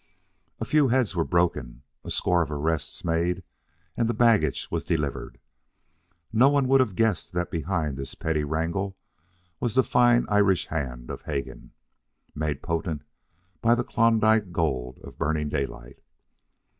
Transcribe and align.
A 0.59 0.65
few 0.65 0.87
heads 0.87 1.15
were 1.15 1.23
broken, 1.23 1.83
a 2.03 2.09
score 2.09 2.41
of 2.41 2.49
arrests 2.49 3.05
made, 3.05 3.43
and 3.95 4.09
the 4.09 4.15
baggage 4.15 4.67
was 4.71 4.83
delivered. 4.83 5.39
No 6.33 6.49
one 6.49 6.67
would 6.67 6.79
have 6.79 6.95
guessed 6.95 7.33
that 7.33 7.51
behind 7.51 7.97
this 7.97 8.15
petty 8.15 8.43
wrangle 8.43 8.97
was 9.59 9.75
the 9.75 9.83
fine 9.83 10.25
Irish 10.27 10.65
hand 10.69 11.11
of 11.11 11.21
Hegan, 11.25 11.73
made 12.33 12.63
potent 12.63 13.03
by 13.61 13.75
the 13.75 13.83
Klondike 13.83 14.51
gold 14.51 14.97
of 15.03 15.19
Burning 15.19 15.49
Daylight. 15.49 16.01